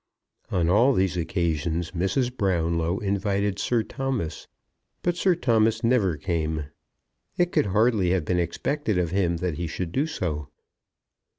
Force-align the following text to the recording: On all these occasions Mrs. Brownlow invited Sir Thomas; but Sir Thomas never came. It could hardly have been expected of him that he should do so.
On 0.49 0.67
all 0.67 0.93
these 0.93 1.15
occasions 1.15 1.91
Mrs. 1.91 2.35
Brownlow 2.35 2.97
invited 3.01 3.59
Sir 3.59 3.83
Thomas; 3.83 4.47
but 5.03 5.15
Sir 5.15 5.35
Thomas 5.35 5.83
never 5.83 6.17
came. 6.17 6.63
It 7.37 7.51
could 7.51 7.67
hardly 7.67 8.09
have 8.09 8.25
been 8.25 8.39
expected 8.39 8.97
of 8.97 9.11
him 9.11 9.37
that 9.37 9.57
he 9.57 9.67
should 9.67 9.91
do 9.91 10.07
so. 10.07 10.47